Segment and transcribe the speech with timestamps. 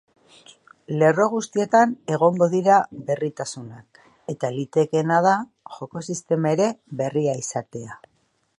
[1.01, 2.77] Lerro guztietan egongo dira
[3.09, 4.01] berritasunak
[4.35, 5.35] eta litekeena da
[5.77, 6.71] joko sistema ere
[7.03, 7.99] berria izatea.